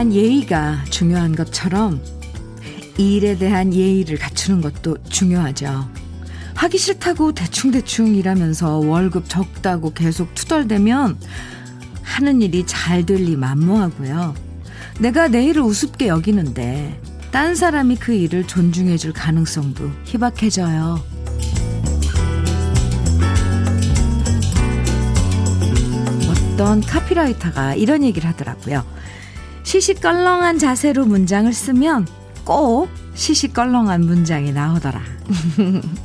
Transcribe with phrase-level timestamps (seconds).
[0.00, 2.00] 대한 예의가 중요한 것처럼
[2.96, 5.90] 일에 대한 예의를 갖추는 것도 중요하죠.
[6.54, 11.18] 하기 싫다고 대충대충 일하면서 월급 적다고 계속 투덜대면
[12.02, 14.34] 하는 일이 잘 될 리 만무하고요.
[15.00, 16.98] 내가 내 일을 우습게 여기는데
[17.30, 21.04] 딴 사람이 그 일을 존중해 줄 가능성도 희박해져요.
[26.54, 28.82] 어떤 카피라이터가 이런 얘기를 하더라고요.
[29.70, 32.08] 시시껄렁한 자세로 문장을 쓰면
[32.44, 35.00] 꼭 시시껄렁한 문장이 나오더라.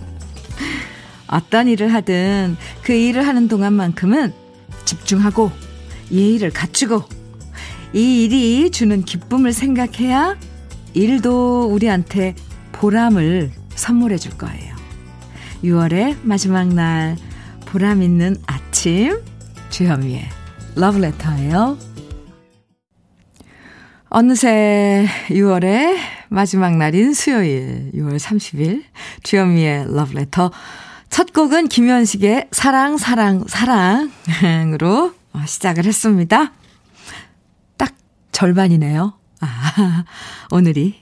[1.25, 4.33] 어떤 일을 하든 그 일을 하는 동안만큼은
[4.85, 5.49] 집중하고
[6.11, 7.05] 예의를 갖추고
[7.93, 10.37] 이 일이 주는 기쁨을 생각해야
[10.93, 12.35] 일도 우리한테
[12.71, 14.75] 보람을 선물해 줄 거예요.
[15.63, 17.17] 6월의 마지막 날
[17.65, 19.23] 보람 있는 아침
[19.71, 20.29] 주현미의
[20.75, 21.84] 러브레터예요.
[24.17, 25.97] 어느새 6월의
[26.29, 28.85] 마지막 날인 수요일 6월 30일
[29.23, 30.51] 주현미의 러브레터
[31.09, 35.13] 첫 곡은 김현식의 사랑 사랑 사랑으로
[35.45, 36.53] 시작을 했습니다.
[37.75, 37.93] 딱
[38.31, 39.19] 절반이네요.
[39.41, 40.05] 아,
[40.49, 40.97] 오늘이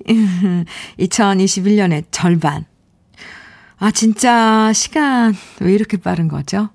[0.98, 2.66] 2021년의 절반.
[3.77, 6.70] 아, 진짜 시간 왜 이렇게 빠른 거죠?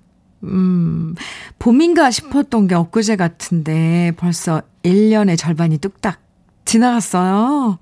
[0.44, 1.16] 음,
[1.58, 6.27] 봄인가 싶었던 게 엊그제 같은데 벌써 1년의 절반이 뚝딱
[6.68, 7.78] 지나갔어요.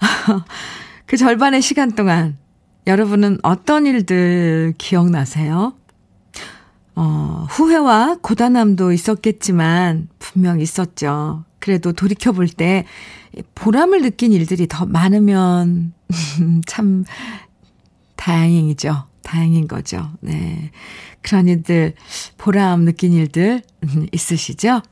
[1.06, 2.36] 그 절반의 시간 동안
[2.86, 5.72] 여러분은 어떤 일들 기억나세요?
[6.94, 11.44] 어, 후회와 고단함도 있었겠지만 분명 있었죠.
[11.58, 12.84] 그래도 돌이켜볼 때
[13.54, 15.94] 보람을 느낀 일들이 더 많으면
[16.66, 17.04] 참
[18.16, 19.04] 다행이죠.
[19.22, 20.10] 다행인 거죠.
[20.20, 20.70] 네.
[21.22, 21.94] 그런 일들,
[22.36, 23.62] 보람 느낀 일들
[24.12, 24.82] 있으시죠?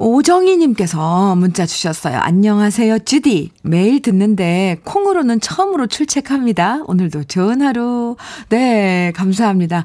[0.00, 2.16] 오정희님께서 문자 주셨어요.
[2.16, 3.50] 안녕하세요, 주디.
[3.62, 6.84] 매일 듣는데 콩으로는 처음으로 출첵합니다.
[6.86, 8.16] 오늘도 좋은 하루.
[8.48, 9.84] 네, 감사합니다.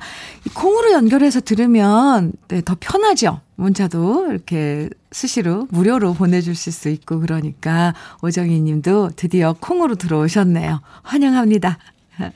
[0.54, 3.42] 콩으로 연결해서 들으면 네, 더 편하죠.
[3.58, 7.94] 문자도 이렇게 수시로 무료로 보내주실 수 있고 그러니까
[8.24, 10.80] 오정희 님도 드디어 콩으로 들어오셨네요.
[11.04, 11.78] 환영합니다.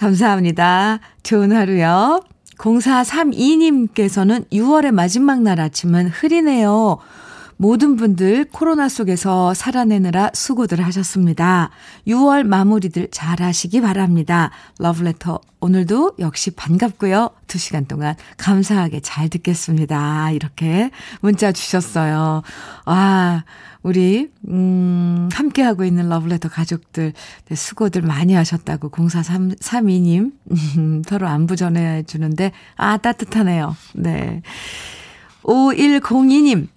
[0.00, 0.98] 감사합니다.
[1.22, 2.24] 좋은 하루요.
[2.58, 6.98] 0432님께서는 6월의 마지막 날 아침은 흐리네요.
[7.60, 11.70] 모든 분들 코로나 속에서 살아내느라 수고들 하셨습니다.
[12.06, 14.52] 6월 마무리들 잘 하시기 바랍니다.
[14.78, 17.30] 러브레터 오늘도 역시 반갑고요.
[17.48, 20.30] 2시간 동안 감사하게 잘 듣겠습니다.
[20.30, 20.90] 이렇게
[21.20, 22.42] 문자 주셨어요.
[22.86, 23.44] 와,
[23.82, 27.12] 우리, 음, 함께 하고 있는 러브레터 가족들,
[27.46, 30.32] 네, 수고들 많이 하셨다고 0432님,
[30.76, 33.76] 음, 서로 안부 전해 주는데, 아, 따뜻하네요.
[33.94, 34.42] 네.
[35.42, 36.68] 5102님,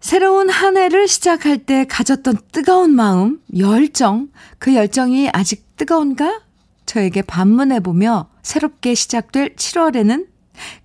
[0.00, 6.42] 새로운 한 해를 시작할 때 가졌던 뜨거운 마음, 열정, 그 열정이 아직 뜨거운가?
[6.86, 10.26] 저에게 반문해보며 새롭게 시작될 7월에는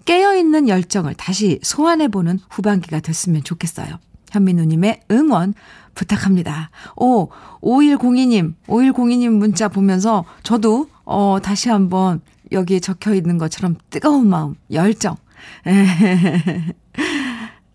[0.06, 4.00] 깨어있는 열정을 다시 소환해보는 후반기가 됐으면 좋겠어요.
[4.36, 5.54] 현민우님의 응원
[5.96, 6.70] 부탁합니다.
[6.98, 7.30] 오,
[7.62, 15.16] 5102님, 5102님 문자 보면서 저도, 어, 다시 한번 여기에 적혀 있는 것처럼 뜨거운 마음, 열정.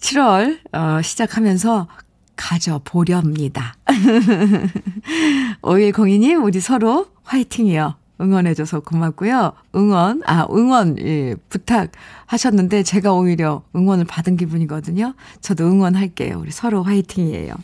[0.00, 1.88] 7월 어, 시작하면서
[2.36, 3.74] 가져보렵니다.
[5.62, 7.99] 5102님, 우리 서로 화이팅이요.
[8.20, 9.52] 응원해줘서 고맙고요.
[9.74, 15.14] 응원, 아, 응원, 예, 부탁하셨는데 제가 오히려 응원을 받은 기분이거든요.
[15.40, 16.38] 저도 응원할게요.
[16.38, 17.54] 우리 서로 화이팅이에요.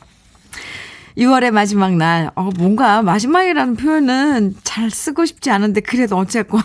[1.18, 6.60] 6월의 마지막 날, 어, 뭔가 마지막이라는 표현은 잘 쓰고 싶지 않은데, 그래도 어쨌건,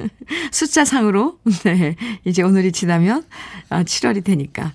[0.52, 3.24] 숫자상으로, 네, 이제 오늘이 지나면,
[3.68, 4.72] 아, 7월이 되니까.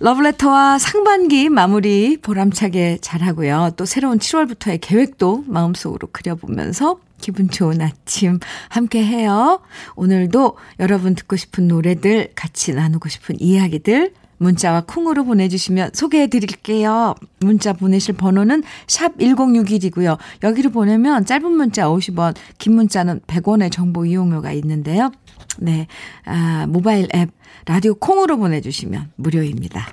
[0.00, 3.72] 러브레터와 상반기 마무리 보람차게 잘하고요.
[3.76, 8.38] 또 새로운 7월부터의 계획도 마음속으로 그려보면서 기분 좋은 아침
[8.68, 9.60] 함께 해요.
[9.96, 17.14] 오늘도 여러분 듣고 싶은 노래들, 같이 나누고 싶은 이야기들, 문자와 콩으로 보내주시면 소개해 드릴게요.
[17.40, 20.16] 문자 보내실 번호는 샵 1061이고요.
[20.42, 25.10] 여기로 보내면 짧은 문자 50원, 긴 문자는 100원의 정보 이용료가 있는데요.
[25.58, 25.86] 네,
[26.24, 27.30] 아, 모바일 앱
[27.66, 29.88] 라디오 콩으로 보내주시면 무료입니다.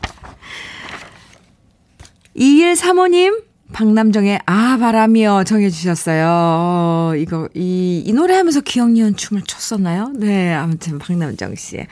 [2.38, 5.44] 2135님, 박남정의 아, 바람이요.
[5.46, 6.26] 정해 주셨어요.
[6.28, 10.14] 어, 이거, 이, 이 노래 하면서 기억니은 춤을 췄었나요?
[10.16, 11.88] 네, 아무튼 박남정 씨의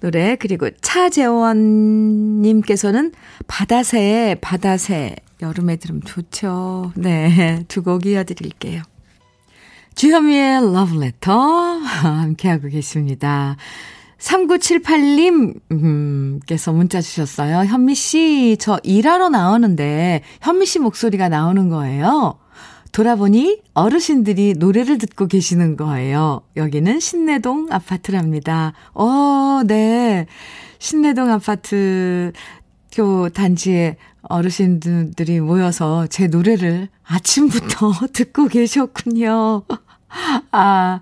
[0.00, 0.36] 노래.
[0.36, 3.12] 그리고 차재원 님께서는
[3.46, 5.16] 바다새, 바다새.
[5.42, 6.92] 여름에 들으면 좋죠.
[6.94, 8.82] 네, 두 곡 이어 드릴게요.
[9.96, 13.56] 주현미의 러브레터 함께하고 계십니다.
[14.18, 17.58] 3978님, 음, 께서 문자 주셨어요.
[17.64, 22.38] 현미 씨, 저 일하러 나오는데 현미 씨 목소리가 나오는 거예요.
[22.92, 26.40] 돌아보니 어르신들이 노래를 듣고 계시는 거예요.
[26.56, 28.72] 여기는 신내동 아파트랍니다.
[28.94, 30.26] 어, 네.
[30.78, 32.32] 신내동 아파트
[32.90, 39.64] 교 단지에 어르신들이 모여서 제 노래를 아침부터 듣고 계셨군요.
[40.50, 41.00] 아,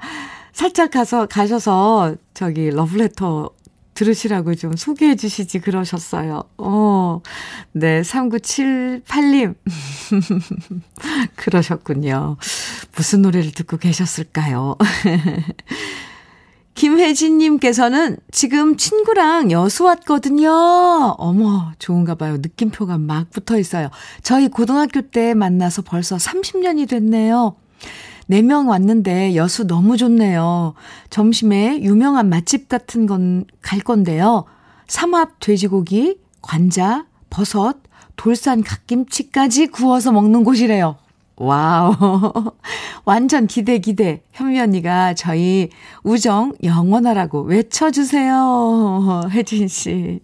[0.55, 3.51] 살짝 가서, 가셔서 저기 러브레터
[3.95, 6.45] 들으시라고 좀 소개해 주시지 그러셨어요.
[6.59, 7.21] 어,
[7.73, 9.57] 네, 3978님.
[11.37, 12.37] 그러셨군요.
[12.97, 14.77] 무슨 노래를 듣고 계셨을까요?
[16.75, 20.51] 김혜진님께서는 지금 친구랑 여수 왔거든요.
[21.19, 22.37] 어머, 좋은가 봐요.
[22.39, 23.91] 느낌표가 막 붙어 있어요.
[24.23, 27.57] 저희 고등학교 때 만나서 벌써 30년이 됐네요.
[28.31, 30.75] 4명 왔는데 여수 너무 좋네요.
[31.11, 34.45] 점심에 유명한 맛집 같은 건 갈 건데요.
[34.87, 37.77] 삼합 돼지고기, 관자, 버섯,
[38.17, 40.97] 돌산 갓김치까지 구워서 먹는 곳이래요.
[41.37, 41.95] Wow.
[43.05, 44.23] 완전 기대, 기대.
[44.33, 45.71] 현미 언니가 저희
[46.05, 49.23] 우정 영원하라고 외쳐주세요.
[49.33, 50.21] 혜진 씨.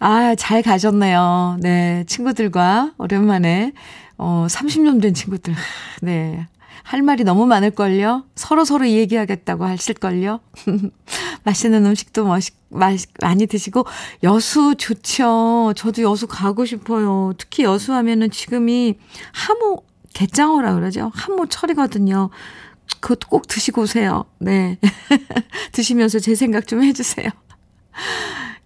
[0.00, 1.58] 아, 잘 가셨네요.
[1.60, 2.04] 네.
[2.08, 3.72] 친구들과 오랜만에,
[4.18, 5.54] 어, 30년 된 친구들.
[6.00, 6.48] 네.
[6.82, 8.24] 할 말이 너무 많을걸요?
[8.34, 10.40] 서로서로 얘기하겠다고 하실걸요?
[11.44, 13.86] 맛있는 음식도 멋있, 맛, 많이 드시고,
[14.22, 15.72] 여수 좋죠.
[15.76, 17.32] 저도 여수 가고 싶어요.
[17.38, 18.98] 특히 여수 하면은 지금이
[19.32, 19.84] 하모,
[20.14, 21.10] 갯장어라 그러죠.
[21.14, 22.30] 한모철이거든요.
[23.00, 24.24] 그것도 꼭 드시고 오세요.
[24.38, 24.78] 네.
[25.72, 27.28] 드시면서 제 생각 좀 해주세요.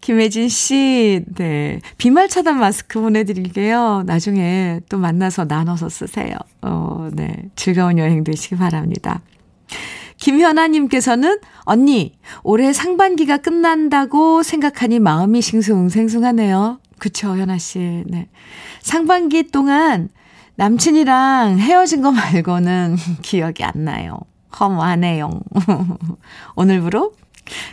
[0.01, 1.81] 김혜진 씨, 네.
[1.99, 4.05] 비말 차단 마스크 보내드릴게요.
[4.07, 6.37] 나중에 또 만나서 나눠서 쓰세요.
[6.63, 7.49] 어, 네.
[7.57, 9.21] 즐거운 여행 되시기 바랍니다.
[10.19, 16.79] 김현아님께서는 언니, 올해 상반기가 끝난다고 생각하니 마음이 싱숭생숭하네요.
[16.99, 18.05] 그쵸, 현아 씨.
[18.07, 18.29] 네.
[18.81, 20.09] 상반기 동안
[20.55, 24.19] 남친이랑 헤어진 거 말고는 기억이 안 나요.
[24.59, 25.41] 허무하네요.
[26.57, 27.13] 오늘부로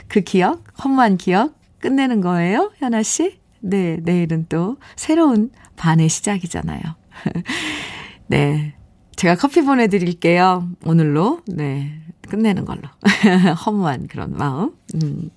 [0.08, 3.40] 그 기억, 허무한 기억 끝내는 거예요, 현아 씨?
[3.60, 6.82] 네, 내일은 또 새로운 반의 시작이잖아요.
[8.28, 8.74] 네.
[9.18, 10.70] 제가 커피 보내드릴게요.
[10.86, 11.42] 오늘로.
[11.46, 12.00] 네.
[12.30, 12.84] 끝내는 걸로.
[13.66, 14.72] 허무한 그런 마음.
[14.96, 15.30] 음,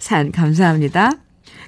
[0.00, 1.12] 산, 감사합니다.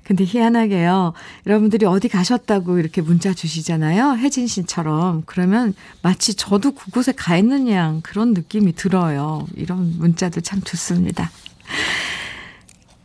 [0.03, 1.13] 근데 희한하게요.
[1.47, 4.17] 여러분들이 어디 가셨다고 이렇게 문자 주시잖아요.
[4.17, 5.23] 혜진 씨처럼.
[5.25, 5.73] 그러면
[6.03, 9.47] 마치 저도 그곳에 가 있는 양 그런 느낌이 들어요.
[9.55, 11.31] 이런 문자도 참 좋습니다.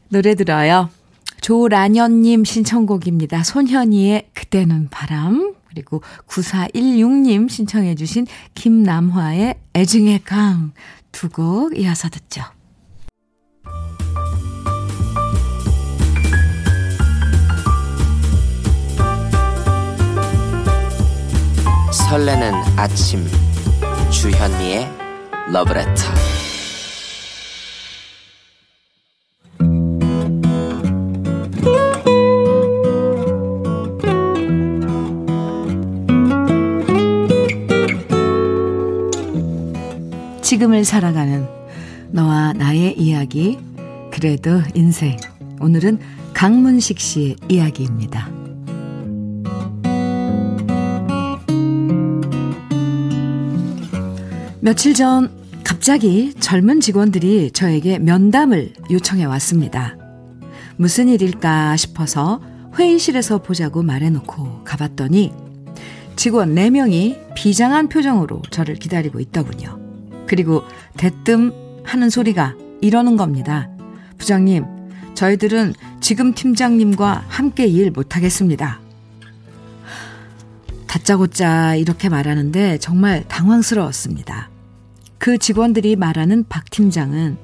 [0.09, 0.89] 노래 들어요.
[1.41, 3.43] 조란현님 신청곡입니다.
[3.43, 5.55] 손현이의 그때는 바람.
[5.67, 10.71] 그리고 9416님 신청해 주신 김남화의 애증의 강
[11.11, 12.41] 두 곡 이어서 듣죠.
[21.91, 23.25] 설레는 아침
[24.09, 24.87] 주현미의
[25.51, 26.03] 러브레터
[40.51, 41.47] 지금을 살아가는
[42.09, 43.57] 너와 나의 이야기
[44.11, 45.15] 그래도 인생
[45.61, 45.97] 오늘은
[46.33, 48.29] 강문식 씨의 이야기입니다.
[54.59, 55.31] 며칠 전
[55.63, 59.95] 갑자기 젊은 직원들이 저에게 면담을 요청해 왔습니다.
[60.75, 62.41] 무슨 일일까 싶어서
[62.77, 65.31] 회의실에서 보자고 말해놓고 가봤더니
[66.17, 69.80] 직원 4명이 비장한 표정으로 저를 기다리고 있더군요.
[70.31, 70.63] 그리고
[70.95, 71.51] 대뜸
[71.83, 73.69] 하는 소리가 이러는 겁니다.
[74.17, 74.63] 부장님,
[75.13, 78.79] 저희들은 지금 팀장님과 함께 일 못하겠습니다.
[80.87, 84.49] 다짜고짜 이렇게 말하는데 정말 당황스러웠습니다.
[85.17, 87.37] 그 직원들이 말하는 박 팀장은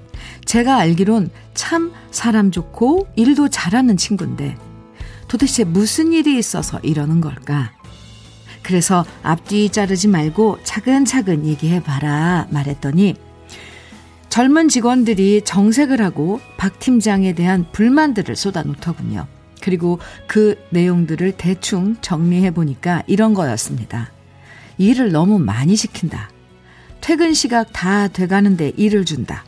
[0.46, 4.56] 제가 알기론 참 사람 좋고 일도 잘하는 친구인데
[5.28, 7.77] 도대체 무슨 일이 있어서 이러는 걸까?
[8.68, 13.16] 그래서 앞뒤 자르지 말고 차근차근 얘기해 봐라 말했더니
[14.28, 19.26] 젊은 직원들이 정색을 하고 박 팀장에 대한 불만들을 쏟아놓더군요.
[19.62, 24.12] 그리고 그 내용들을 대충 정리해 보니까 이런 거였습니다.
[24.78, 26.30] 일을 너무 많이 시킨다.
[27.00, 29.46] 퇴근 시각 다 돼가는데 일을 준다.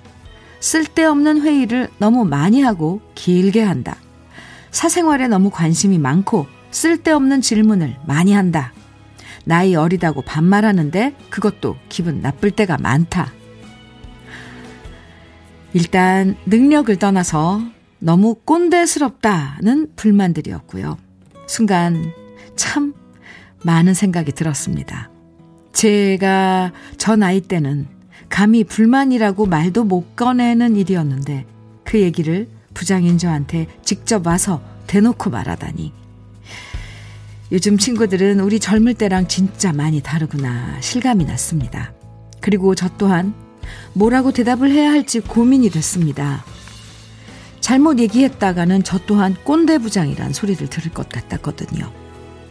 [0.61, 3.97] 쓸데없는 회의를 너무 많이 하고 길게 한다.
[4.71, 8.71] 사생활에 너무 관심이 많고 쓸데없는 질문을 많이 한다.
[9.45, 13.31] 나이 어리다고 반말하는데 그것도 기분 나쁠 때가 많다.
[15.73, 17.61] 일단 능력을 떠나서
[17.99, 20.97] 너무 꼰대스럽다는 불만들이었고요.
[21.47, 22.11] 순간
[22.55, 22.93] 참
[23.63, 25.09] 많은 생각이 들었습니다.
[25.73, 27.87] 제가 저 나이 때는
[28.29, 31.45] 감히 불만이라고 말도 못 꺼내는 일이었는데
[31.83, 35.98] 그 얘기를 부장인 저한테 직접 와서 대놓고 말하다니.
[37.51, 41.93] 요즘 친구들은 우리 젊을 때랑 진짜 많이 다르구나 실감이 났습니다.
[42.41, 43.33] 그리고 저 또한
[43.93, 46.45] 뭐라고 대답을 해야 할지 고민이 됐습니다.
[47.59, 51.91] 잘못 얘기했다가는 저 또한 꼰대 부장이란 소리를 들을 것 같았거든요.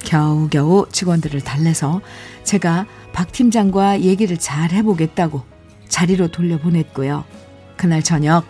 [0.00, 2.00] 겨우겨우 직원들을 달래서
[2.44, 5.42] 제가 박 팀장과 얘기를 잘 해보겠다고
[5.88, 7.24] 자리로 돌려보냈고요.
[7.76, 8.44] 그날 저녁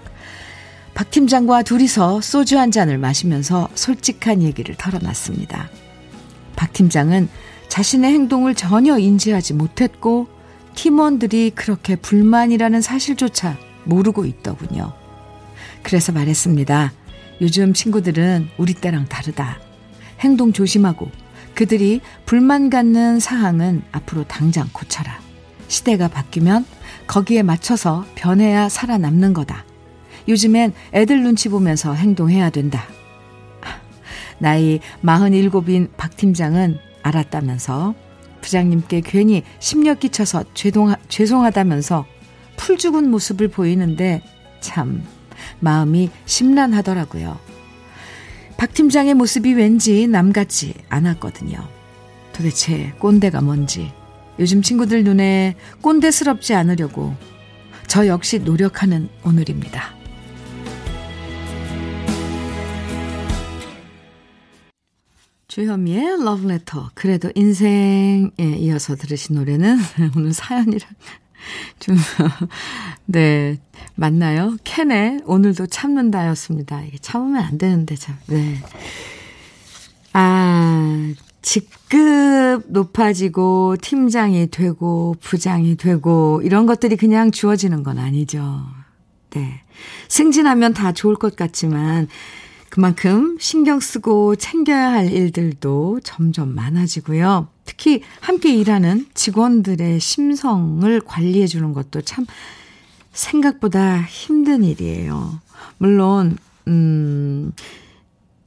[0.95, 5.71] 박 팀장과 둘이서 소주 한 잔을 마시면서 솔직한 얘기를 털어놨습니다.
[6.59, 7.29] 박 팀장은
[7.69, 10.27] 자신의 행동을 전혀 인지하지 못했고
[10.75, 14.93] 팀원들이 그렇게 불만이라는 사실조차 모르고 있더군요.
[15.85, 16.93] 그래서 말했습니다.
[17.41, 19.61] 요즘 친구들은 우리 때랑 다르다.
[20.19, 21.09] 행동 조심하고
[21.55, 25.21] 그들이 불만 갖는 사항은 앞으로 당장 고쳐라.
[25.69, 26.67] 시대가 바뀌면
[27.07, 29.65] 거기에 맞춰서 변해야 살아남는 거다.
[30.27, 32.85] 요즘엔 애들 눈치 보면서 행동해야 된다.
[34.39, 37.95] 나이 47인 박 팀장은 알았다면서
[38.41, 42.07] 부장님께 괜히 심력 끼쳐서 죄송하, 죄송하다면서
[42.57, 44.23] 풀 죽은 모습을 보이는데
[44.61, 45.05] 참
[45.61, 47.39] 마음이 심란하더라고요.
[48.57, 51.59] 박 팀장의 모습이 왠지 남 같지 않았거든요.
[52.33, 53.93] 도대체 꼰대가 뭔지
[54.39, 57.15] 요즘 친구들 눈에 꼰대스럽지 않으려고
[57.87, 59.98] 저 역시 노력하는 오늘입니다.
[65.59, 69.77] 주현미의 러브레터 그래도 인생에 이어서 들으신 노래는
[70.17, 70.89] 오늘 사연이랑
[71.81, 71.97] 좀,
[73.07, 73.59] 네,
[73.97, 74.57] 맞나요?
[74.63, 76.83] 캔에 오늘도 참는다 였습니다.
[76.83, 78.63] 이게 참으면 안 되는데, 참, 네.
[80.13, 81.13] 아,
[81.43, 88.65] 직급 높아지고, 팀장이 되고, 부장이 되고, 이런 것들이 그냥 주어지는 건 아니죠.
[89.31, 89.63] 네.
[90.09, 92.09] 승진하면 다 좋을 것 같지만,
[92.79, 97.49] 그만큼 신경 쓰고 챙겨야 할 일들도 점점 많아지고요.
[97.65, 102.25] 특히 함께 일하는 직원들의 심성을 관리해 주는 것도 참
[103.13, 105.41] 생각보다 힘든 일이에요.
[105.79, 107.53] 물론, 음,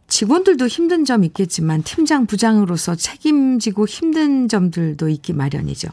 [0.07, 5.89] 직원들도 힘든 점 있겠지만 팀장, 부장으로서 책임지고 힘든 점들도 있기 마련이죠.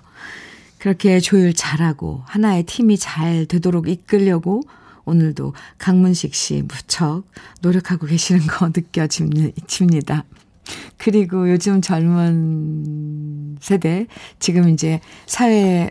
[0.78, 4.62] 그렇게 조율 잘하고 하나의 팀이 잘 되도록 이끌려고
[5.08, 7.24] 오늘도 강문식 씨 무척
[7.62, 10.24] 노력하고 계시는 거 느껴집니다.
[10.98, 14.06] 그리고 요즘 젊은 세대,
[14.38, 15.90] 지금 이제 사회에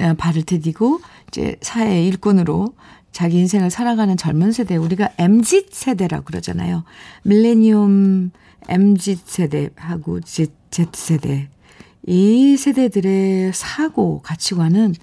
[0.00, 2.74] 어, 발을 디디고 이제 사회 일꾼으로
[3.12, 6.84] 자기 인생을 살아가는 젊은 세대, 우리가 MZ 세대라고 그러잖아요.
[7.24, 8.30] 밀레니엄
[8.68, 10.52] MZ 세대하고 Z
[10.92, 11.48] 세대.
[12.06, 14.94] 이 세대들의 사고, 가치관은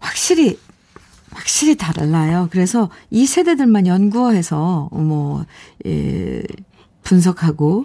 [0.00, 0.58] 확실히,
[1.32, 2.48] 확실히 달라요.
[2.50, 5.44] 그래서 이 세대들만 연구해서, 뭐,
[5.86, 6.42] 예,
[7.02, 7.84] 분석하고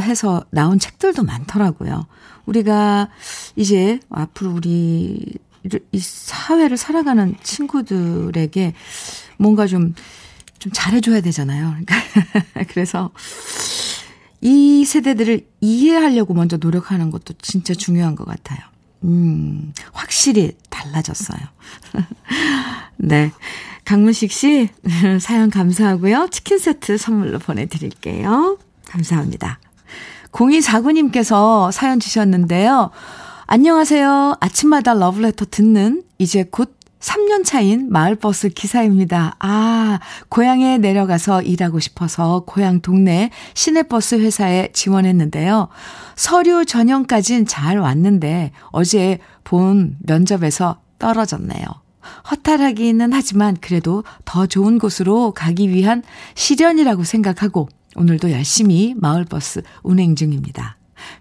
[0.00, 2.06] 해서 나온 책들도 많더라고요.
[2.46, 3.08] 우리가
[3.56, 5.34] 이제 앞으로 우리
[5.92, 8.74] 이 사회를 살아가는 친구들에게
[9.38, 9.94] 뭔가 좀,
[10.58, 11.76] 좀 잘해줘야 되잖아요.
[12.68, 13.10] 그래서
[14.40, 18.71] 이 세대들을 이해하려고 먼저 노력하는 것도 진짜 중요한 것 같아요.
[19.04, 21.40] 음, 확실히 달라졌어요.
[22.96, 23.32] 네.
[23.84, 24.68] 강문식 씨,
[25.20, 26.28] 사연 감사하고요.
[26.30, 28.58] 치킨 세트 선물로 보내드릴게요.
[28.86, 29.58] 감사합니다.
[30.30, 32.90] 0249님께서 사연 주셨는데요.
[33.46, 34.36] 안녕하세요.
[34.40, 39.34] 아침마다 러브레터 듣는 이제 곧 3년 차인 마을버스 기사입니다.
[39.40, 45.68] 아, 고향에 내려가서 일하고 싶어서 고향 동네 시내버스 회사에 지원했는데요.
[46.14, 51.64] 서류 전형까진 잘 왔는데 어제 본 면접에서 떨어졌네요.
[52.30, 56.02] 허탈하기는 하지만 그래도 더 좋은 곳으로 가기 위한
[56.34, 60.76] 시련이라고 생각하고 오늘도 열심히 마을버스 운행 중입니다.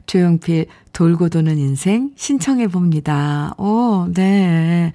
[0.05, 3.55] 조용필 돌고 도는 인생 신청해 봅니다.
[3.57, 4.93] 오, 네.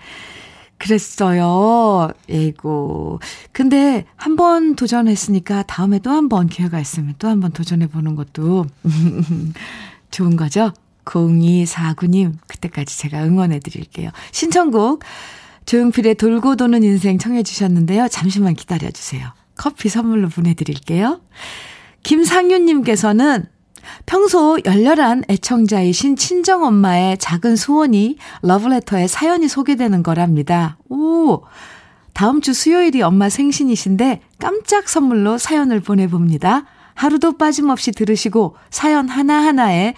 [0.78, 2.10] 그랬어요.
[2.28, 3.20] 예고.
[3.52, 8.14] 근데 한 번 도전했으니까 다음에 또 한 번 기회가 있으면 또 한 번 도전해 보는
[8.16, 8.66] 것도
[10.10, 10.72] 좋은 거죠?
[11.04, 14.10] 0249님, 그때까지 제가 응원해 드릴게요.
[14.32, 15.04] 신청곡
[15.64, 18.08] 조용필의 돌고 도는 인생 청해 주셨는데요.
[18.08, 19.28] 잠시만 기다려 주세요.
[19.56, 21.20] 커피 선물로 보내드릴게요.
[22.02, 23.46] 김상윤님께서는
[24.06, 30.78] 평소 열렬한 애청자이신 친정엄마의 작은 소원이 러브레터에 사연이 소개되는 거랍니다.
[30.88, 31.42] 오!
[32.14, 36.64] 다음 주 수요일이 엄마 생신이신데 깜짝 선물로 사연을 보내봅니다.
[36.94, 39.94] 하루도 빠짐없이 들으시고 사연 하나하나에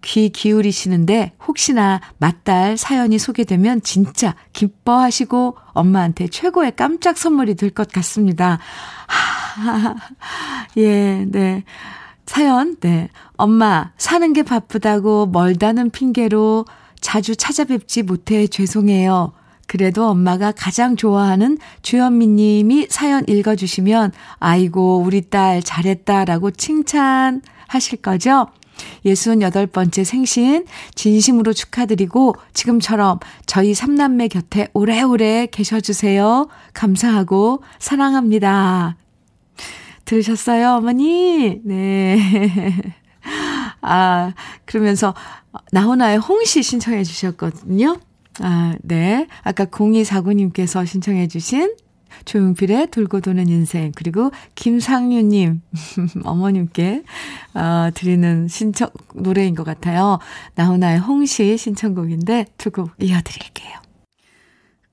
[0.00, 8.58] 귀 기울이시는데 혹시나 맏딸 사연이 소개되면 진짜 기뻐하시고 엄마한테 최고의 깜짝 선물이 될 것 같습니다.
[9.08, 9.94] 하,
[10.78, 11.64] 예, 네.
[12.28, 13.08] 사연, 네.
[13.38, 16.66] 엄마, 사는 게 바쁘다고 멀다는 핑계로
[17.00, 19.32] 자주 찾아뵙지 못해 죄송해요.
[19.66, 28.48] 그래도 엄마가 가장 좋아하는 주현미 님이 사연 읽어주시면, 아이고, 우리 딸 잘했다라고 칭찬하실 거죠?
[29.06, 36.46] 68번째 생신 진심으로 축하드리고 지금처럼 저희 삼남매 곁에 오래오래 계셔주세요.
[36.74, 38.96] 감사하고 사랑합니다.
[40.08, 41.60] 들으셨어요, 어머니?
[41.64, 42.18] 네.
[43.82, 44.32] 아,
[44.64, 45.14] 그러면서
[45.70, 47.98] 나훈아의 홍시 신청해 주셨거든요.
[48.40, 49.26] 아, 네.
[49.42, 51.74] 아까 0249님께서 신청해 주신
[52.24, 55.60] 조용필의 돌고 도는 인생 그리고 김상윤님
[56.24, 57.02] 어머님께
[57.52, 60.18] 어, 드리는 신청 노래인 것 같아요.
[60.54, 63.87] 나훈아의 홍시 신청곡인데 두 곡 이어드릴게요.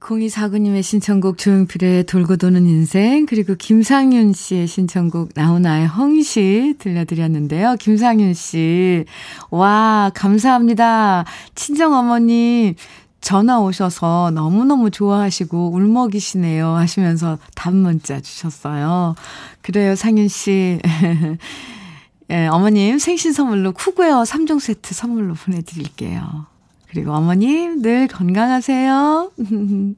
[0.06, 7.76] 0249님의 신청곡 조용필의 돌고 도는 인생 그리고 김상윤 씨의 신청곡 나훈아의 홍시 들려드렸는데요.
[7.80, 9.06] 김상윤 씨.
[9.50, 11.26] 와 감사합니다.
[11.56, 12.76] 친정 어머님
[13.20, 19.16] 전화 오셔서 너무너무 좋아하시고 울먹이시네요 하시면서 단문자 주셨어요.
[19.64, 20.80] 그래요, 상윤 씨.
[22.30, 26.55] 예, 어머님 생신 선물로 쿠구웨어 3종 세트 선물로 보내드릴게요.
[26.96, 29.34] 그리고 어머님 늘 건강하세요.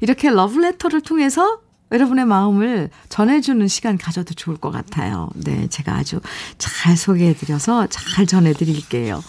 [0.00, 1.60] 이렇게 러브레터를 통해서
[1.92, 5.30] 여러분의 마음을 전해주는 시간 가져도 좋을 것 같아요.
[5.36, 6.20] 네, 제가 아주
[6.58, 9.22] 잘 소개해드려서 잘 전해드릴게요.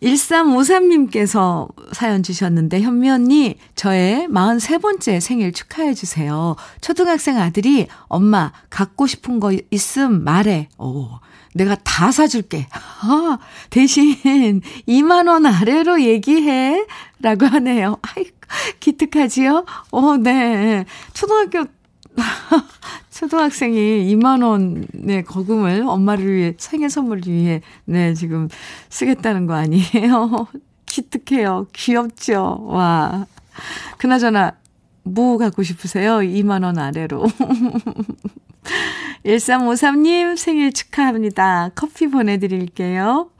[0.00, 6.56] 1353님께서 사연 주셨는데, 현미 언니, 저의 43번째 생일 축하해주세요.
[6.80, 10.68] 초등학생 아들이 엄마, 갖고 싶은 거 있음 말해.
[10.78, 11.08] 오,
[11.54, 12.66] 내가 다 사줄게.
[12.72, 13.38] 아,
[13.70, 14.14] 대신
[14.88, 16.86] 2만원 아래로 얘기해.
[17.20, 17.98] 라고 하네요.
[18.02, 18.24] 아이,
[18.80, 19.64] 기특하지요?
[19.90, 20.84] 어, 네.
[21.12, 21.64] 초등학교
[23.10, 28.48] 초등학생이 2만 원의 거금을 엄마를 위해 생일 선물을 위해 네 지금
[28.90, 30.48] 쓰겠다는 거 아니에요?
[30.86, 31.68] 기특해요.
[31.72, 32.64] 귀엽죠.
[32.66, 33.26] 와.
[33.98, 34.56] 그나저나
[35.04, 36.18] 뭐 갖고 싶으세요?
[36.18, 37.24] 2만 원 아래로.
[39.24, 41.70] 1353님 생일 축하합니다.
[41.74, 43.30] 커피 보내드릴게요.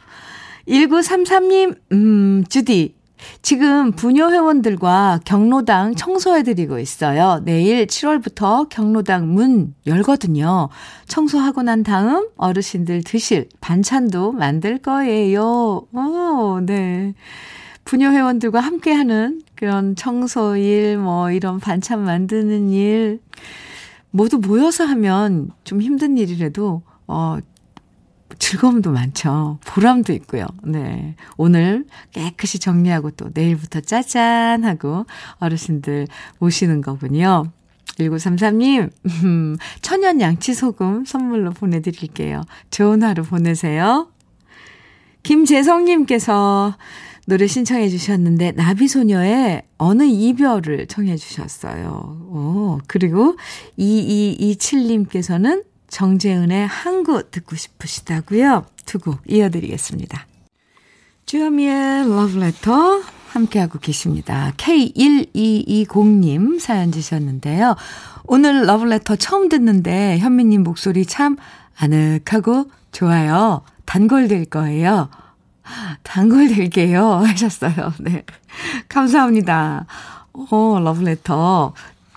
[0.69, 2.95] 1933님, 음, 주디.
[3.41, 7.41] 지금 부녀 회원들과 경로당 청소해드리고 있어요.
[7.45, 10.69] 내일 7월부터 경로당 문 열거든요.
[11.07, 15.87] 청소하고 난 다음 어르신들 드실 반찬도 만들 거예요.
[15.93, 17.15] 오, 네.
[17.85, 23.21] 부녀 회원들과 함께하는 그런 청소일, 뭐 이런 반찬 만드는 일,
[24.13, 27.39] 모두 모여서 하면 좀 힘든 일이라도, 어,
[28.39, 29.59] 즐거움도 많죠.
[29.67, 30.47] 보람도 있고요.
[30.63, 31.17] 네.
[31.37, 35.07] 오늘 깨끗이 정리하고 또 내일부터 짜잔 하고
[35.39, 36.07] 어르신들
[36.39, 37.45] 모시는 거군요.
[37.99, 38.91] 1933님,
[39.25, 42.43] 음, 천연 양치 소금 선물로 보내드릴게요.
[42.71, 44.09] 좋은 하루 보내세요.
[45.23, 46.75] 김재성님께서
[47.27, 52.27] 노래 신청해 주셨는데, 나비소녀의 어느 이별을 청해 주셨어요.
[52.31, 53.37] 오, 그리고
[53.79, 58.65] 2227님께서는 정재은의 항구 듣고 싶으시다고요?
[58.87, 60.27] 두 곡 이어드리겠습니다.
[61.27, 64.53] 주현미의 러브레터 함께하고 계십니다.
[64.57, 67.77] K1220님 사연 주셨는데요.
[68.25, 71.37] 오늘 러브레터 처음 듣는데 현미님 목소리 참
[71.79, 73.63] 아늑하고 좋아요.
[73.87, 75.09] 단골 될 거예요.
[76.03, 77.05] 단골될게요.
[77.27, 77.93] 하셨어요.
[77.99, 78.25] 네.
[78.89, 79.87] 감사합니다.
[80.33, 81.75] 어, 러브레터.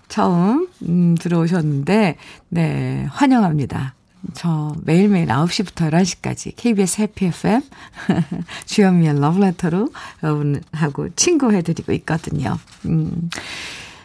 [0.07, 2.17] 처음 음, 들어오셨는데
[2.49, 3.95] 네 환영합니다.
[4.33, 7.61] 저 매일매일 9시부터 11시까지 KBS 해피 FM
[8.65, 9.89] 주현미의 러브레터로
[10.23, 12.57] 여러분하고 친구해드리고 있거든요.
[12.85, 13.29] 음.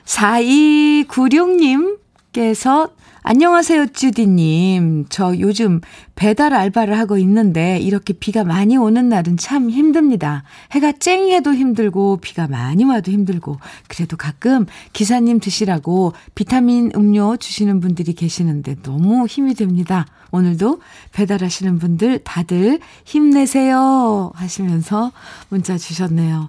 [0.05, 1.99] 4296님
[2.33, 2.91] 께서
[3.23, 5.07] 안녕하세요, 주디님.
[5.11, 5.81] 저 요즘
[6.15, 10.45] 배달 알바를 하고 있는데 이렇게 비가 많이 오는 날은 참 힘듭니다.
[10.71, 18.15] 해가 쨍해도 힘들고 비가 많이 와도 힘들고 그래도 가끔 기사님 드시라고 비타민 음료 주시는 분들이
[18.15, 20.07] 계시는데 너무 힘이 됩니다.
[20.31, 20.81] 오늘도
[21.13, 25.13] 배달하시는 분들 다들 힘내세요 하시면서
[25.49, 26.49] 문자 주셨네요.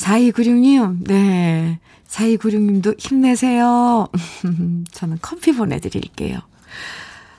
[0.00, 1.78] 4296님, 네.
[2.08, 4.08] 4296님도 힘내세요.
[4.90, 6.38] 저는 커피 보내드릴게요.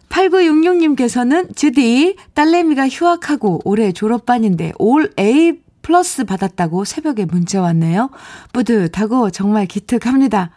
[0.10, 8.12] 8966님께서는 주디, 딸내미가 휴학하고 올해 졸업반인데 올 A 플러스 받았다고 새벽에 문자 왔네요.
[8.54, 10.52] 뿌듯하고 정말 기특합니다.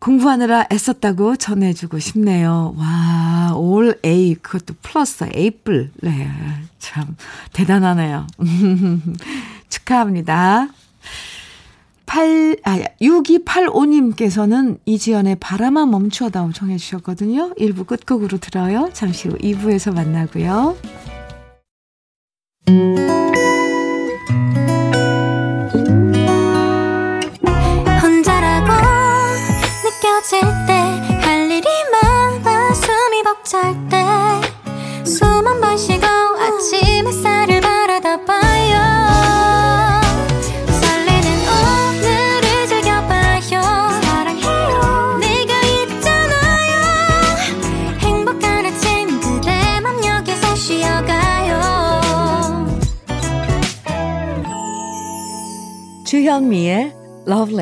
[0.00, 2.74] 공부하느라 애썼다고 전해주고 싶네요.
[2.76, 5.92] 와, 올 A, 그것도 플러스 A뿔.
[6.02, 6.28] 네,
[6.80, 7.16] 참,
[7.52, 8.26] 대단하네요.
[9.68, 10.68] 축하합니다.
[12.06, 17.54] 8, 아, 6285님께서는 이지연의 바람아 멈추어다오 정해주셨거든요.
[17.54, 18.90] 1부 끝곡으로 들어요.
[18.92, 20.76] 잠시 후 2부에서 만나고요.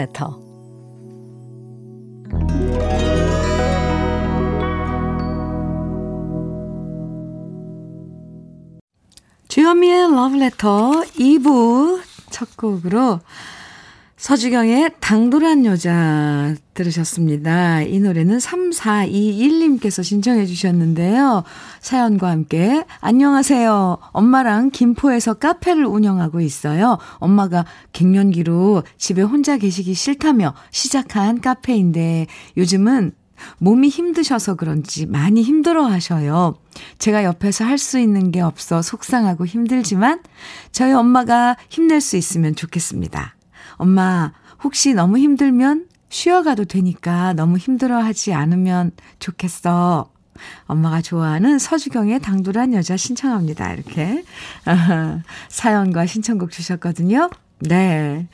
[0.00, 0.30] Letter.
[9.48, 13.20] 주현미의 Letter 2부 첫 곡으로
[14.20, 17.80] 서주경의 당돌한 여자 들으셨습니다.
[17.80, 21.42] 이 노래는 3421님께서 신청해 주셨는데요.
[21.80, 23.96] 사연과 함께 안녕하세요.
[24.12, 26.98] 엄마랑 김포에서 카페를 운영하고 있어요.
[27.14, 32.26] 엄마가 갱년기로 집에 혼자 계시기 싫다며 시작한 카페인데
[32.58, 33.12] 요즘은
[33.56, 36.58] 몸이 힘드셔서 그런지 많이 힘들어 하셔요.
[36.98, 40.20] 제가 옆에서 할 수 있는 게 없어 속상하고 힘들지만
[40.72, 43.39] 저희 엄마가 힘낼 수 있으면 좋겠습니다.
[43.80, 50.12] 엄마, 혹시 너무 힘들면 쉬어가도 되니까 너무 힘들어 하지 않으면 좋겠어.
[50.66, 53.72] 엄마가 좋아하는 서주경의 당돌한 여자 신청합니다.
[53.72, 54.22] 이렇게
[55.48, 57.30] 사연과 신청곡 주셨거든요.
[57.60, 58.28] 네.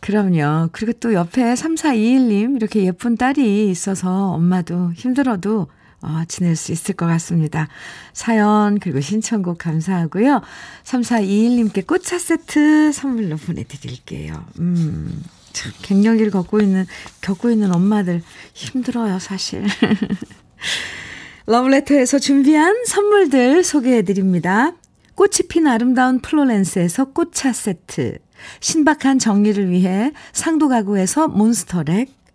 [0.00, 0.68] 그럼요.
[0.72, 5.68] 그리고 또 옆에 3421님 이렇게 예쁜 딸이 있어서 엄마도 힘들어도
[6.04, 7.68] 어, 지낼 수 있을 것 같습니다.
[8.12, 10.42] 사연 그리고 신청곡 감사하고요.
[10.84, 14.44] 3421님께 꽃차 세트 선물로 보내드릴게요.
[14.58, 16.86] 음, 참 갱년기를 겪고 있는
[17.20, 19.64] 겪고 있는 엄마들 힘들어요 사실.
[21.46, 24.72] 러브레터에서 준비한 선물들 소개해드립니다.
[25.14, 28.18] 꽃이 핀 아름다운 플로렌스에서 꽃차 세트,
[28.60, 32.08] 신박한 정리를 위해 상도 가구에서 몬스터렉,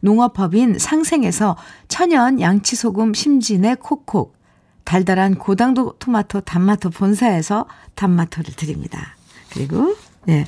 [0.00, 1.56] 농업법인 상생에서
[1.88, 4.36] 천연 양치소금 심진의 콕콕,
[4.84, 9.16] 달달한 고당도 토마토 단마토 본사에서 단마토를 드립니다.
[9.52, 10.44] 그리고 네,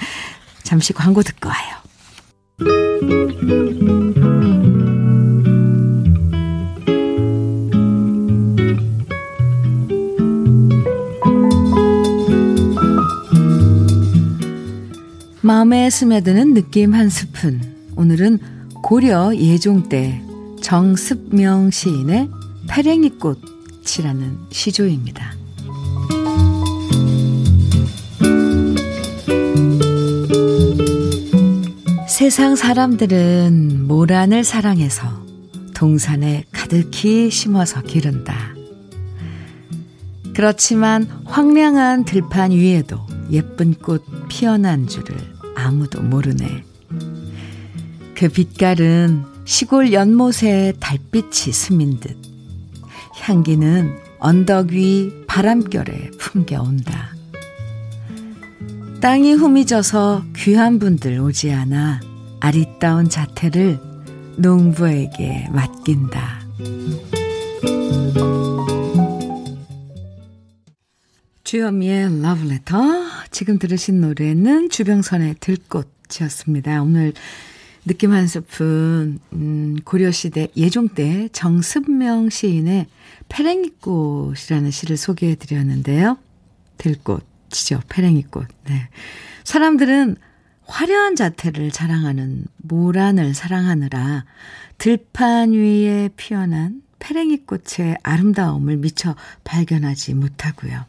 [0.62, 1.78] 잠시 광고 듣고 와요.
[15.40, 17.62] 마음에 스며드는 느낌 한 스푼.
[17.96, 18.57] 오늘은
[18.88, 20.18] 고려 예종 때
[20.62, 22.30] 정습명 시인의
[22.70, 25.34] 페랭이꽃이라는 시조입니다.
[32.08, 35.06] 세상 사람들은 모란을 사랑해서
[35.74, 38.54] 동산에 가득히 심어서 기른다.
[40.34, 45.14] 그렇지만 황량한 들판 위에도 예쁜 꽃 피어난 줄을
[45.54, 46.67] 아무도 모르네.
[48.18, 52.16] 그 빛깔은 시골 연못에 달빛이 스민 듯.
[53.20, 57.14] 향기는 언덕 위 바람결에 풍겨온다.
[59.00, 62.00] 땅이 후미져서 귀한 분들 오지 않아
[62.40, 63.78] 아리따운 자태를
[64.36, 66.40] 농부에게 맡긴다.
[71.44, 72.78] 주현미의 러브레터.
[73.30, 76.82] 지금 들으신 노래는 주병선의 들꽃이었습니다.
[76.82, 77.12] 오늘
[77.88, 82.86] 느낌 한 스푼, 음, 고려시대 예종 때 정습명 시인의
[83.28, 86.18] 페랭이꽃이라는 시를 소개해 드렸는데요.
[86.76, 87.80] 들꽃이죠.
[87.88, 88.46] 페랭이꽃.
[88.66, 88.88] 네.
[89.44, 90.16] 사람들은
[90.66, 94.26] 화려한 자태를 자랑하는 모란을 사랑하느라
[94.76, 100.84] 들판 위에 피어난 페랭이꽃의 아름다움을 미처 발견하지 못하고요.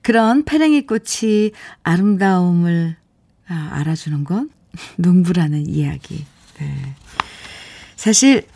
[0.00, 2.96] 그런 페랭이꽃이 아름다움을
[3.46, 4.48] 아, 알아주는 건
[4.96, 6.24] 농부라는 이야기.
[6.58, 6.94] 네.
[7.96, 8.46] 사실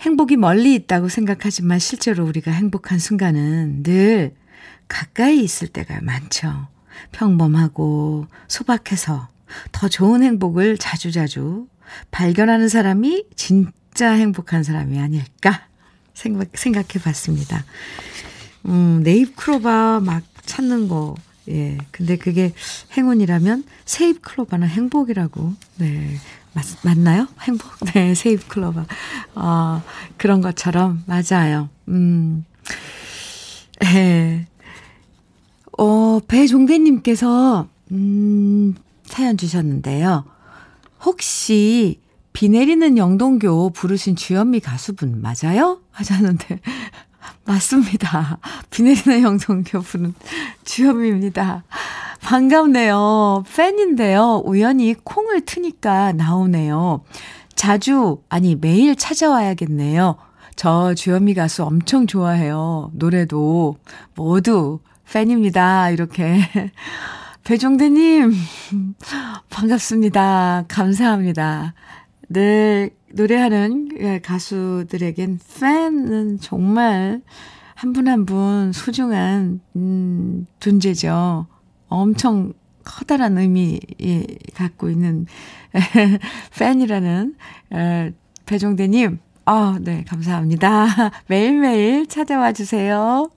[0.00, 4.34] 행복이 멀리 있다고 생각하지만 실제로 우리가 행복한 순간은 늘
[4.88, 6.68] 가까이 있을 때가 많죠.
[7.12, 9.28] 평범하고 소박해서
[9.72, 11.68] 더 좋은 행복을 자주자주
[12.10, 15.66] 발견하는 사람이 진짜 행복한 사람이 아닐까
[16.12, 17.64] 생각, 생각해 봤습니다.
[18.66, 21.14] 음, 네잎클로바 막 찾는 거,
[21.48, 21.78] 예.
[21.90, 22.52] 근데 그게
[22.96, 26.16] 행운이라면 세잎클로바는 행복이라고, 네.
[26.54, 27.26] 맞, 맞나요?
[27.42, 27.70] 행복?
[27.92, 28.86] 네, 세잎클로바.
[29.34, 29.82] 어,
[30.16, 31.68] 그런 것처럼, 맞아요.
[31.88, 32.44] 음,
[33.84, 34.46] 예.
[35.76, 40.24] 어, 배종대 님께서, 음, 사연 주셨는데요.
[41.04, 42.00] 혹시
[42.32, 45.80] 비 내리는 영동교 부르신 주현미 가수분 맞아요?
[45.90, 46.60] 하셨는데,
[47.44, 48.38] 맞습니다.
[48.70, 50.14] 비 내리는 영동교 부른
[50.64, 51.64] 주현미입니다.
[52.20, 53.44] 반갑네요.
[53.54, 54.42] 팬인데요.
[54.44, 57.02] 우연히 콩을 트니까 나오네요.
[57.54, 60.16] 자주, 아니, 매일 찾아와야겠네요.
[60.56, 62.90] 저 주현미 가수 엄청 좋아해요.
[62.94, 63.76] 노래도
[64.14, 64.80] 모두
[65.12, 65.90] 팬입니다.
[65.90, 66.40] 이렇게.
[67.44, 68.32] 배종대님,
[69.50, 70.64] 반갑습니다.
[70.66, 71.74] 감사합니다.
[72.30, 77.20] 늘 노래하는 가수들에겐 팬은 정말
[77.74, 81.46] 한분 한분 소중한, 음, 존재죠.
[81.88, 82.52] 엄청
[82.84, 83.80] 커다란 의미
[84.54, 85.26] 갖고 있는
[86.58, 87.34] 팬이라는
[88.46, 90.86] 배종대님, 아, 네, 감사합니다.
[91.28, 93.30] 매일매일 찾아와 주세요.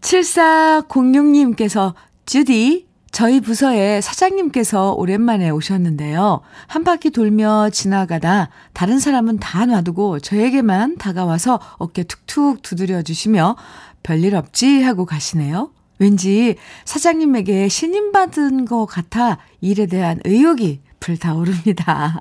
[0.00, 1.94] 7406님께서
[2.26, 6.40] 주디, 저희 부서에 사장님께서 오랜만에 오셨는데요.
[6.66, 13.56] 한 바퀴 돌며 지나가다 다른 사람은 다 놔두고 저에게만 다가와서 어깨 툭툭 두드려 주시며
[14.02, 15.72] 별일 없지 하고 가시네요.
[15.98, 22.20] 왠지 사장님에게 신임받은 것 같아 일에 대한 의욕이 불타오릅니다.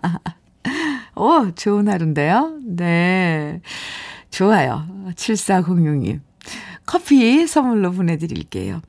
[1.15, 2.58] 오, 좋은 하루인데요?
[2.65, 3.62] 네.
[4.32, 4.86] 좋아요.
[5.15, 6.21] 7406님.
[6.86, 8.82] 커피 선물로 보내드릴게요.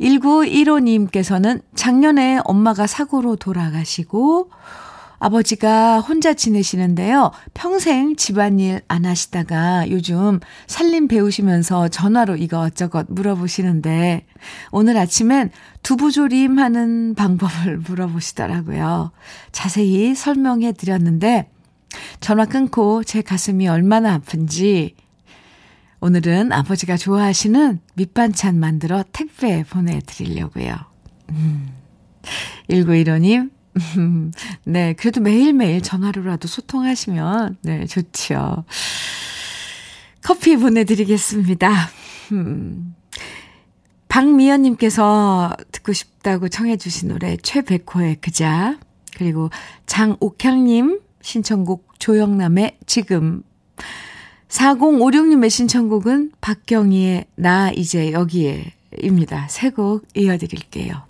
[0.00, 4.50] 1915님께서는 작년에 엄마가 사고로 돌아가시고
[5.18, 7.30] 아버지가 혼자 지내시는데요.
[7.54, 14.26] 평생 집안일 안 하시다가 요즘 살림 배우시면서 전화로 이것저것 물어보시는데
[14.70, 15.50] 오늘 아침엔
[15.82, 19.12] 두부조림 하는 방법을 물어보시더라고요.
[19.50, 21.48] 자세히 설명해 드렸는데
[22.20, 24.94] 전화 끊고 제 가슴이 얼마나 아픈지
[26.04, 30.74] 오늘은 아버지가 좋아하시는 밑반찬 만들어 택배 보내드리려고요.
[31.30, 31.70] 음.
[32.68, 33.50] 1915님,
[34.64, 38.66] 네, 그래도 매일매일 전화로라도 소통하시면, 네, 좋죠.
[40.20, 41.72] 커피 보내드리겠습니다.
[42.32, 42.94] 음.
[44.08, 48.78] 박미연님께서 듣고 싶다고 청해주신 노래 최백호의 그자,
[49.16, 49.48] 그리고
[49.86, 53.42] 장옥향님 신청곡 조영남의 지금
[54.48, 59.46] 4056님의 신청곡은 박경희의 나 이제 여기에 입니다.
[59.48, 61.02] 새 곡 이어드릴게요.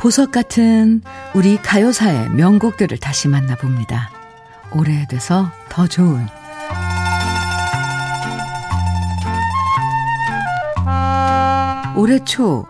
[0.00, 1.02] 보석 같은
[1.34, 4.10] 우리 가요사의 명곡들을 다시 만나봅니다.
[4.72, 6.26] 오래돼서 더 좋은
[12.00, 12.66] 올해 초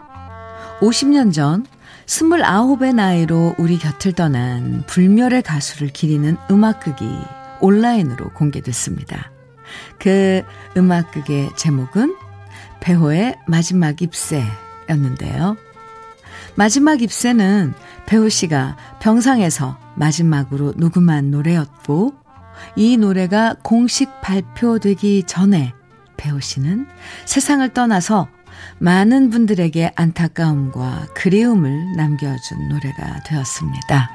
[0.80, 1.64] 50년 전
[2.06, 7.04] 29의 나이로 우리 곁을 떠난 불멸의 가수를 기리는 음악극이
[7.60, 9.30] 온라인으로 공개됐습니다.
[10.00, 10.42] 그
[10.76, 12.16] 음악극의 제목은
[12.80, 15.56] 배호의 마지막 입새였는데요.
[16.56, 17.72] 마지막 입새는
[18.06, 22.14] 배우 씨가 병상에서 마지막으로 녹음한 노래였고,
[22.74, 25.72] 이 노래가 공식 발표되기 전에
[26.16, 26.88] 배우 씨는
[27.26, 28.26] 세상을 떠나서
[28.78, 34.10] 많은 분들에게 안타까움과 그리움을 남겨준 노래가 되었습니다.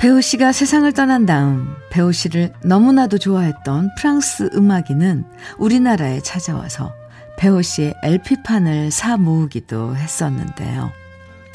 [0.00, 5.24] 배우 씨가 세상을 떠난 다음 배우 씨를 너무나도 좋아했던 프랑스 음악인은
[5.58, 6.92] 우리나라에 찾아와서
[7.38, 10.92] 배우 씨의 LP판을 사 모으기도 했었는데요.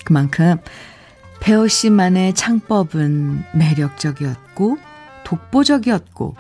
[0.04, 0.58] 그만큼
[1.40, 4.78] 배우 씨만의 창법은 매력적이었고
[5.26, 6.36] 독보적이었고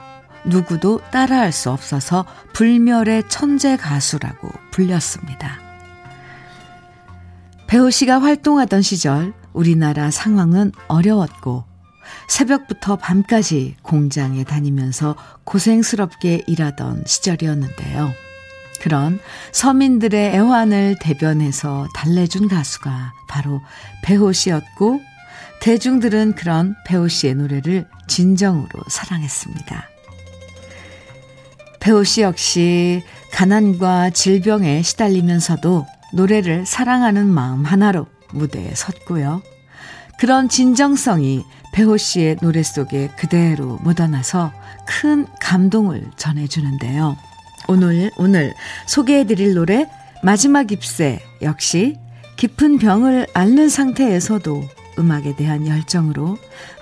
[0.45, 5.59] 누구도 따라할 수 없어서 불멸의 천재 가수라고 불렸습니다.
[7.67, 11.65] 배우 씨가 활동하던 시절 우리나라 상황은 어려웠고
[12.27, 18.11] 새벽부터 밤까지 공장에 다니면서 고생스럽게 일하던 시절이었는데요.
[18.81, 19.19] 그런
[19.51, 23.61] 서민들의 애환을 대변해서 달래준 가수가 바로
[24.03, 25.01] 배우 씨였고
[25.61, 29.88] 대중들은 그런 배우 씨의 노래를 진정으로 사랑했습니다.
[31.79, 39.41] 배우 씨 역시 가난과 질병에 시달리면서도 노래를 사랑하는 마음 하나로 무대에 섰고요.
[40.19, 44.51] 그런 진정성이 배호 씨의 노래 속에 그대로 묻어나서
[44.85, 47.15] 큰 감동을 전해주는데요.
[47.67, 48.53] 오늘, 오늘
[48.87, 49.87] 소개해드릴 노래
[50.23, 51.97] 마지막 잎새 역시
[52.35, 54.63] 깊은 병을 앓는 상태에서도
[54.97, 56.37] 음악에 대한 열정으로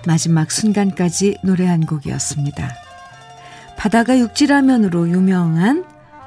[0.06, 2.87] 마지막 순간까지 노래한 곡이었습니다.
[3.78, 5.84] 바다가 육지라면으로 유명한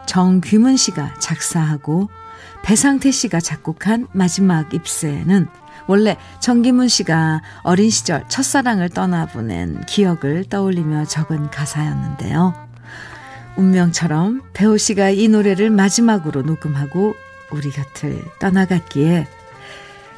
[0.07, 2.09] 정귀문 씨가 작사하고
[2.63, 5.47] 배상태 씨가 작곡한 마지막 잎새는
[5.85, 12.53] 원래 정기문 씨가 어린 시절 첫사랑을 떠나보낸 기억을 떠올리며 적은 가사였는데요.
[13.57, 17.15] 운명처럼 배우 씨가 이 노래를 마지막으로 녹음하고
[17.51, 19.27] 우리 곁을 떠나갔기에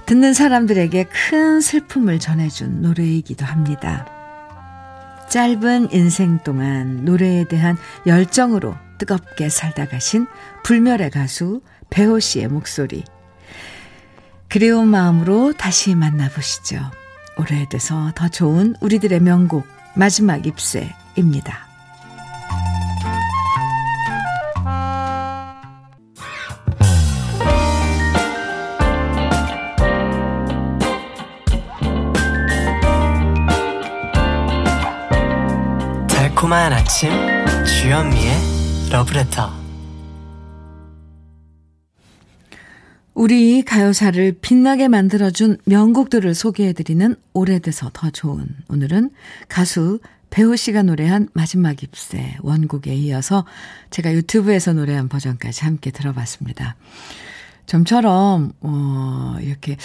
[0.05, 4.22] 듣는 사람들에게 큰 슬픔을 전해준 노래이기도 합니다.
[5.29, 10.27] 짧은 인생 동안 노래에 대한 열정으로 뜨겁게 살다 가신
[10.63, 13.03] 불멸의 가수 배호 씨의 목소리.
[14.49, 16.79] 그리운 마음으로 다시 만나보시죠.
[17.37, 21.72] 오래돼서 더 좋은 우리들의 명곡 마지막 입새입니다.
[36.43, 37.09] 달콤한 아침
[37.65, 38.33] 주현미의
[38.91, 39.49] 러브레터
[43.13, 49.11] 우리 가요사를 빛나게 만들어준 명곡들을 소개해드리는 오래돼서 더 좋은 오늘은
[49.47, 49.99] 가수
[50.31, 53.45] 배우 씨가 노래한 마지막 잎새 원곡에 이어서
[53.89, 56.75] 제가 유튜브에서 노래한 버전까지 함께 들어봤습니다.
[57.67, 59.77] 좀처럼 어 이렇게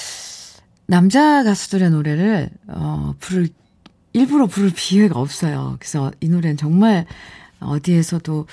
[0.87, 3.49] 남자 가수들의 노래를 어 부를
[4.13, 5.77] 일부러 부를 기회가 없어요.
[5.79, 7.07] 그래서 이 노래는 정말
[7.61, 8.47] 어디에서도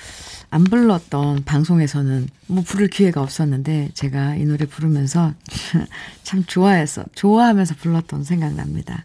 [0.50, 5.32] 안 불렀던 방송에서는 뭐 부를 기회가 없었는데 제가 이 노래 부르면서
[6.24, 9.04] 참 좋아해서 좋아하면서 불렀던 생각납니다.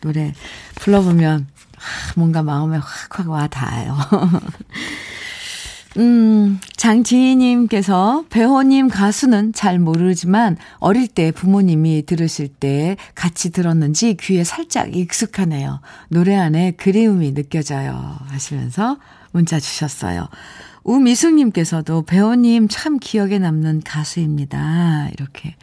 [0.00, 0.34] 노래
[0.76, 1.46] 불러보면
[2.16, 3.96] 뭔가 마음에 확확 와 닿아요.
[5.98, 14.94] 음, 장지희님께서 배호님 가수는 잘 모르지만 어릴 때 부모님이 들으실 때 같이 들었는지 귀에 살짝
[14.94, 15.80] 익숙하네요.
[16.08, 18.16] 노래 안에 그리움이 느껴져요.
[18.28, 18.98] 하시면서
[19.32, 20.28] 문자 주셨어요.
[20.84, 25.08] 우미숙님께서도 배우님 참 기억에 남는 가수입니다.
[25.12, 25.56] 이렇게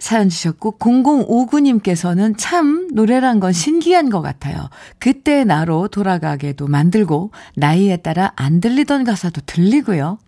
[0.00, 4.68] 사연 주셨고 0059님께서는 참 노래란 건 신기한 것 같아요.
[4.98, 10.18] 그때 나로 돌아가게도 만들고 나이에 따라 안 들리던 가사도 들리고요.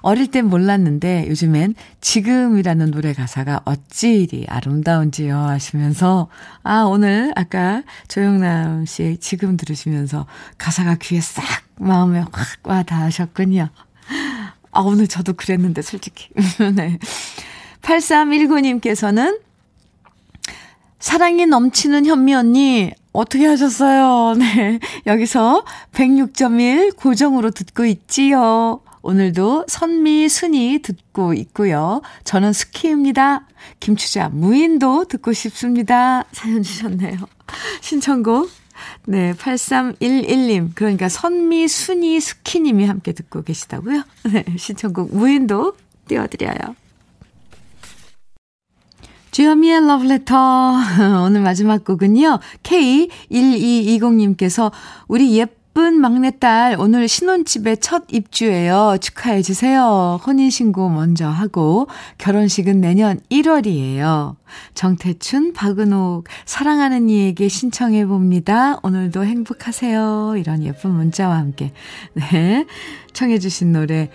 [0.00, 6.28] 어릴 땐 몰랐는데 요즘엔 지금이라는 노래 가사가 어찌 이리 아름다운지요 하시면서
[6.62, 11.44] 아 오늘 아까 조영남 씨의 지금 들으시면서 가사가 귀에 싹
[11.76, 13.68] 마음에 확 와 닿으셨군요.
[14.72, 16.28] 아 오늘 저도 그랬는데 솔직히
[16.74, 16.98] 네.
[17.82, 19.40] 8319님께서는
[20.98, 24.34] 사랑이 넘치는 현미 언니, 어떻게 하셨어요?
[24.38, 24.78] 네.
[25.06, 28.80] 여기서 106.1 고정으로 듣고 있지요.
[29.02, 32.02] 오늘도 선미, 순이 듣고 있고요.
[32.24, 33.46] 저는 스키입니다.
[33.80, 36.24] 김추자, 무인도 듣고 싶습니다.
[36.32, 37.16] 사연 주셨네요.
[37.80, 38.50] 신청곡.
[39.06, 40.72] 네, 8311님.
[40.74, 44.02] 그러니까 선미, 순이, 스키님이 함께 듣고 계시다고요?
[44.32, 45.74] 네, 신청곡 무인도
[46.08, 46.76] 띄워드려요.
[49.38, 50.74] 주현미의 러브레터.
[51.24, 52.40] 오늘 마지막 곡은요.
[52.64, 54.72] K1220님께서
[55.06, 58.96] 우리 예쁜 막내딸 오늘 신혼집에 첫 입주예요.
[59.00, 60.18] 축하해 주세요.
[60.26, 61.86] 혼인신고 먼저 하고
[62.18, 64.34] 결혼식은 내년 1월이에요.
[64.74, 68.80] 정태춘, 박은옥, 사랑하는 이에게 신청해 봅니다.
[68.82, 70.34] 오늘도 행복하세요.
[70.36, 71.72] 이런 예쁜 문자와 함께.
[72.14, 72.66] 네.
[73.12, 74.10] 청해 주신 노래.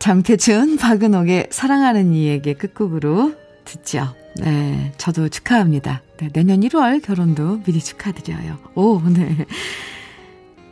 [0.00, 4.14] 정태춘, 박은옥의 사랑하는 이에게 끝곡으로 듣죠.
[4.36, 6.02] 네, 저도 축하합니다.
[6.18, 8.58] 네, 내년 1월 결혼도 미리 축하드려요.
[8.74, 9.46] 오, 네.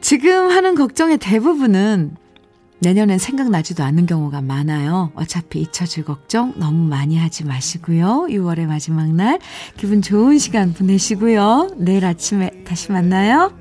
[0.00, 2.16] 지금 하는 걱정의 대부분은
[2.80, 5.12] 내년엔 생각나지도 않는 경우가 많아요.
[5.14, 8.26] 어차피 잊혀질 걱정 너무 많이 하지 마시고요.
[8.28, 9.38] 6월의 마지막 날
[9.76, 11.76] 기분 좋은 시간 보내시고요.
[11.76, 13.56] 내일 아침에 다시 만나요.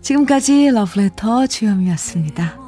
[0.00, 2.65] 지금까지 러브레터 주현미였습니다.